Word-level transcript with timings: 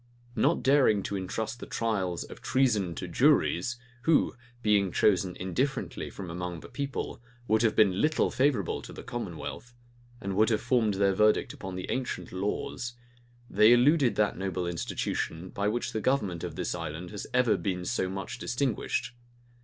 Not 0.35 0.63
daring 0.63 1.03
to 1.03 1.15
intrust 1.15 1.59
the 1.59 1.67
trials 1.67 2.23
of 2.23 2.41
treason 2.41 2.95
to 2.95 3.07
juries, 3.07 3.77
who, 4.01 4.35
being 4.63 4.91
chosen 4.91 5.35
indifferently 5.35 6.09
from 6.09 6.31
among 6.31 6.61
the 6.61 6.69
people, 6.69 7.21
would 7.47 7.61
have 7.61 7.75
been 7.75 8.01
little 8.01 8.31
favorable 8.31 8.81
to 8.81 8.91
the 8.93 9.03
commonwealth, 9.03 9.75
and 10.19 10.35
would 10.35 10.49
have 10.49 10.59
formed 10.59 10.95
their 10.95 11.13
verdict 11.13 11.53
upon 11.53 11.75
the 11.75 11.85
ancient 11.91 12.31
laws, 12.31 12.93
they 13.47 13.73
eluded 13.73 14.15
that 14.15 14.39
noble 14.39 14.65
institution, 14.65 15.49
by 15.49 15.67
which 15.67 15.91
the 15.93 16.01
government 16.01 16.43
of 16.43 16.55
this 16.55 16.73
island 16.73 17.11
has 17.11 17.27
ever 17.31 17.55
been 17.55 17.85
so 17.85 18.09
much 18.09 18.39
distinguished. 18.39 19.13